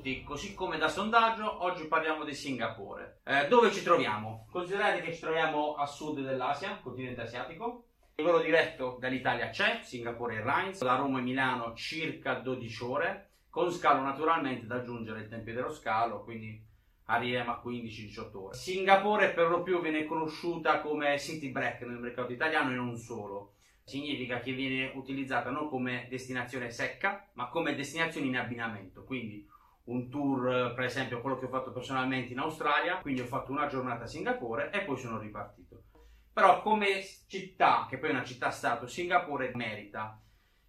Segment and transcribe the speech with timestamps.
[0.00, 3.20] tutti, così come da sondaggio, oggi parliamo di Singapore.
[3.22, 4.46] Eh, dove ci troviamo?
[4.50, 7.84] Considerate che ci troviamo a sud dell'Asia, continente asiatico.
[8.16, 13.70] Il volo diretto dall'Italia c'è, Singapore Airlines, da Roma e Milano circa 12 ore, con
[13.70, 16.66] scalo naturalmente da aggiungere il tempo dello scalo, quindi
[17.04, 18.56] arriviamo a 15-18 ore.
[18.56, 23.56] Singapore per lo più viene conosciuta come city break nel mercato italiano e non solo
[23.84, 29.02] significa che viene utilizzata non come destinazione secca, ma come destinazione in abbinamento.
[29.04, 29.46] Quindi
[29.84, 33.66] un tour, per esempio, quello che ho fatto personalmente in Australia, quindi ho fatto una
[33.66, 35.84] giornata a Singapore e poi sono ripartito.
[36.32, 40.20] Però come città, che poi è una città-stato, Singapore merita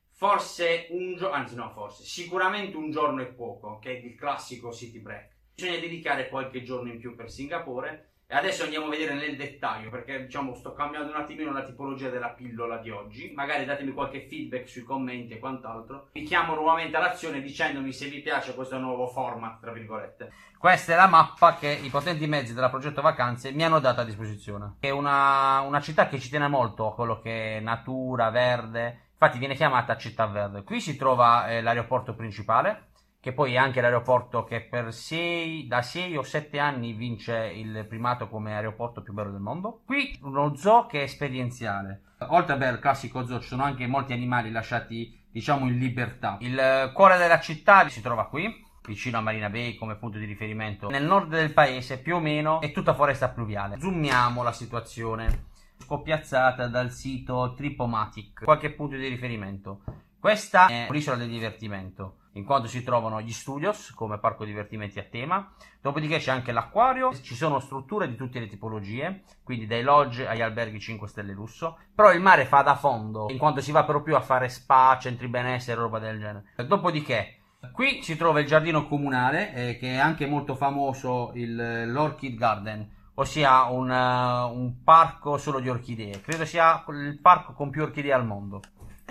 [0.09, 4.71] forse un giorno, anzi no forse, sicuramente un giorno e poco, che è il classico
[4.71, 5.29] city break.
[5.53, 9.90] Bisogna dedicare qualche giorno in più per Singapore e adesso andiamo a vedere nel dettaglio
[9.90, 13.34] perché diciamo sto cambiando un attimino la tipologia della pillola di oggi.
[13.35, 16.07] Magari datemi qualche feedback sui commenti e quant'altro.
[16.13, 20.32] Vi chiamo nuovamente all'azione dicendomi se vi piace questo nuovo format, tra virgolette.
[20.57, 24.05] Questa è la mappa che i potenti mezzi della progetto vacanze mi hanno dato a
[24.05, 24.76] disposizione.
[24.79, 29.09] È una, una città che ci tiene molto a quello che è natura, verde.
[29.12, 30.63] Infatti viene chiamata città verde.
[30.63, 32.90] Qui si trova eh, l'aeroporto principale
[33.22, 37.86] che poi è anche l'aeroporto che per sei, da 6 o 7 anni vince il
[37.88, 39.84] primato come aeroporto più bello del mondo.
[39.86, 42.02] Qui uno zoo che è esperienziale.
[42.30, 46.38] Oltre al classico zoo ci sono anche molti animali lasciati diciamo in libertà.
[46.42, 50.90] Il cuore della città si trova qui, vicino a Marina Bay come punto di riferimento.
[50.90, 53.80] Nel nord del paese più o meno è tutta foresta pluviale.
[53.80, 59.84] Zoomiamo la situazione scoppiazzata dal sito Tripomatic, qualche punto di riferimento.
[60.20, 65.03] Questa è un'isola del divertimento in quanto si trovano gli studios come parco divertimenti a
[65.03, 70.28] tema, dopodiché c'è anche l'acquario, ci sono strutture di tutte le tipologie, quindi dai lodge
[70.28, 73.84] agli alberghi 5 stelle lusso, però il mare fa da fondo, in quanto si va
[73.84, 76.46] proprio a fare spa, centri benessere, roba del genere.
[76.66, 77.35] Dopodiché
[77.72, 82.90] Qui si trova il giardino comunale, eh, che è anche molto famoso, il, l'Orchid Garden,
[83.13, 86.22] ossia un, uh, un, parco solo di orchidee.
[86.22, 88.62] Credo sia il parco con più orchidee al mondo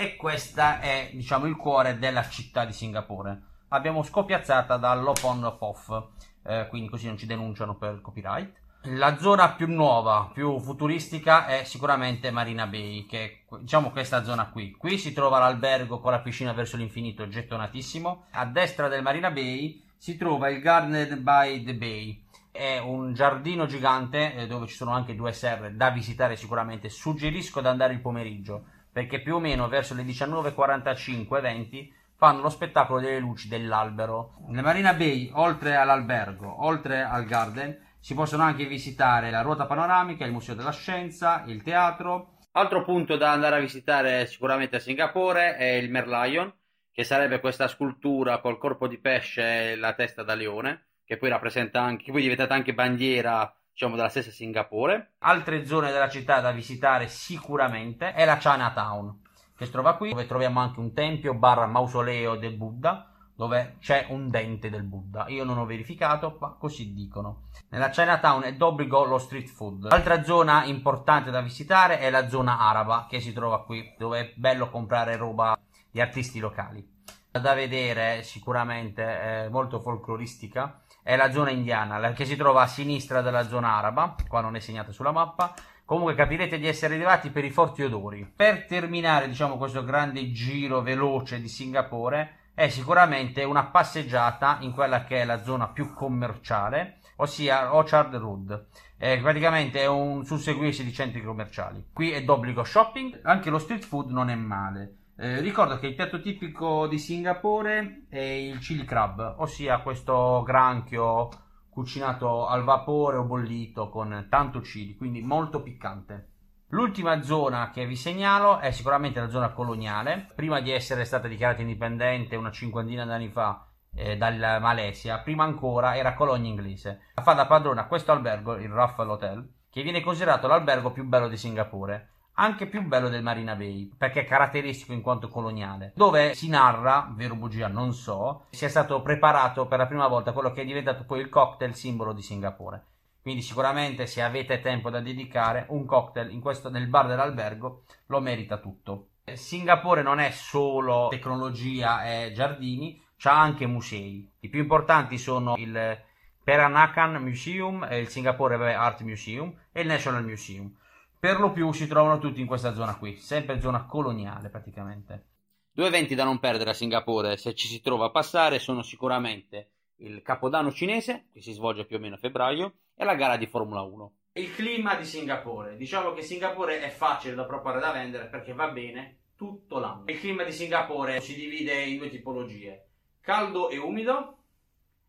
[0.01, 3.39] e questo è diciamo il cuore della città di Singapore.
[3.69, 6.09] L'abbiamo scoppiazzata dall'Opon POF,
[6.43, 8.51] eh, quindi così non ci denunciano per copyright.
[8.85, 14.49] La zona più nuova, più futuristica è sicuramente Marina Bay, che è diciamo questa zona
[14.49, 14.71] qui.
[14.71, 18.25] Qui si trova l'albergo con la piscina verso l'infinito, gettonatissimo.
[18.31, 22.25] A destra del Marina Bay si trova il Garden by the Bay.
[22.51, 26.89] È un giardino gigante eh, dove ci sono anche due serre da visitare sicuramente.
[26.89, 33.01] Suggerisco di andare il pomeriggio perché più o meno verso le 19.45-20 fanno lo spettacolo
[33.01, 34.35] delle luci dell'albero.
[34.49, 40.25] Nella Marina Bay, oltre all'albergo, oltre al garden, si possono anche visitare la ruota panoramica,
[40.25, 42.39] il Museo della Scienza, il teatro.
[42.53, 46.53] Altro punto da andare a visitare sicuramente a Singapore è il Merlion,
[46.93, 51.29] che sarebbe questa scultura col corpo di pesce e la testa da leone, che poi
[51.29, 55.15] rappresenta anche, che poi è diventata anche bandiera diciamo della stessa Singapore.
[55.19, 59.21] Altre zone della città da visitare sicuramente è la Chinatown,
[59.57, 64.07] che si trova qui, dove troviamo anche un tempio barra mausoleo del Buddha, dove c'è
[64.11, 65.25] un dente del Buddha.
[65.29, 67.45] Io non ho verificato, ma così dicono.
[67.71, 69.89] Nella Chinatown è d'obbligo lo street food.
[69.89, 74.33] L'altra zona importante da visitare è la zona araba, che si trova qui, dove è
[74.37, 75.59] bello comprare roba
[75.91, 76.99] di artisti locali.
[77.33, 83.47] Da vedere sicuramente molto folcloristica è la zona indiana, che si trova a sinistra della
[83.47, 85.55] zona araba, qua non è segnata sulla mappa.
[85.85, 88.25] Comunque capirete di essere arrivati per i forti odori.
[88.25, 95.05] Per terminare, diciamo, questo grande giro veloce di Singapore, è sicuramente una passeggiata in quella
[95.05, 98.67] che è la zona più commerciale, ossia Orchard Road.
[98.99, 101.89] Eh, praticamente è un susseguirsi di centri commerciali.
[101.93, 104.97] Qui è d'obbligo shopping, anche lo street food non è male.
[105.23, 111.29] Eh, ricordo che il piatto tipico di Singapore è il chili crab, ossia questo granchio
[111.69, 116.29] cucinato al vapore o bollito con tanto chili, quindi molto piccante.
[116.69, 120.27] L'ultima zona che vi segnalo è sicuramente la zona coloniale.
[120.35, 125.99] Prima di essere stata dichiarata indipendente una cinquantina d'anni fa eh, dalla Malesia, prima ancora
[125.99, 127.11] era colonia inglese.
[127.23, 131.37] Fa da padrona questo albergo, il Raffle Hotel, che viene considerato l'albergo più bello di
[131.37, 132.09] Singapore
[132.41, 137.13] anche più bello del Marina Bay, perché è caratteristico in quanto coloniale, dove si narra,
[137.15, 141.05] vero bugia non so, sia stato preparato per la prima volta quello che è diventato
[141.05, 142.85] poi il cocktail simbolo di Singapore.
[143.21, 148.57] Quindi sicuramente se avete tempo da dedicare, un cocktail questo, nel bar dell'albergo lo merita
[148.57, 149.09] tutto.
[149.31, 154.29] Singapore non è solo tecnologia e giardini, c'ha anche musei.
[154.41, 155.99] I più importanti sono il
[156.43, 160.75] Peranakan Museum, il Singapore Art Museum e il National Museum.
[161.21, 165.27] Per lo più si trovano tutti in questa zona qui, sempre zona coloniale praticamente.
[165.71, 169.69] Due eventi da non perdere a Singapore se ci si trova a passare sono sicuramente
[169.97, 173.45] il Capodanno cinese, che si svolge più o meno a febbraio, e la gara di
[173.45, 174.13] Formula 1.
[174.33, 175.77] Il clima di Singapore.
[175.77, 180.05] Diciamo che Singapore è facile da proporre da vendere perché va bene tutto l'anno.
[180.07, 182.87] Il clima di Singapore si divide in due tipologie,
[183.21, 184.40] caldo e umido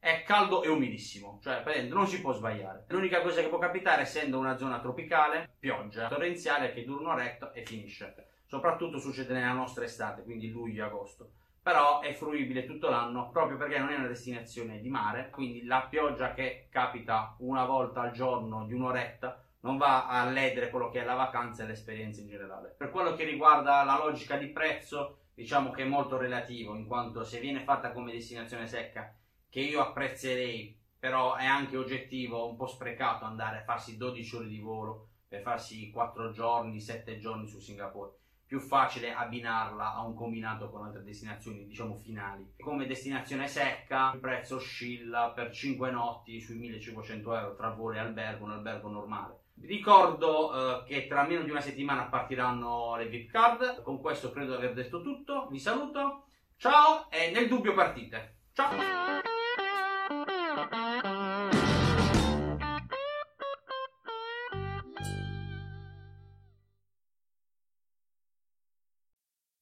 [0.03, 2.85] è caldo e umidissimo, cioè non si può sbagliare.
[2.87, 7.63] L'unica cosa che può capitare, essendo una zona tropicale, pioggia torrenziale che dura un'oretta e
[7.63, 8.29] finisce.
[8.47, 11.31] Soprattutto succede nella nostra estate, quindi luglio e agosto.
[11.61, 15.85] Però è fruibile tutto l'anno proprio perché non è una destinazione di mare, quindi la
[15.87, 21.01] pioggia che capita una volta al giorno di un'oretta non va a ledere quello che
[21.01, 22.73] è la vacanza e l'esperienza in generale.
[22.75, 27.23] Per quello che riguarda la logica di prezzo, diciamo che è molto relativo, in quanto
[27.23, 29.13] se viene fatta come destinazione secca
[29.51, 34.47] che io apprezzerei, però è anche oggettivo, un po' sprecato andare a farsi 12 ore
[34.47, 38.13] di volo per farsi 4 giorni, 7 giorni su Singapore.
[38.45, 42.53] Più facile abbinarla a un combinato con altre destinazioni, diciamo finali.
[42.59, 47.99] Come destinazione secca, il prezzo oscilla per 5 notti sui 1500 euro tra volo e
[47.99, 49.39] albergo, un albergo normale.
[49.53, 53.83] Vi ricordo eh, che tra meno di una settimana partiranno le VIP card.
[53.83, 55.47] Con questo credo di aver detto tutto.
[55.49, 56.25] Vi saluto.
[56.55, 58.37] Ciao e nel dubbio partite.
[58.53, 59.30] Ciao!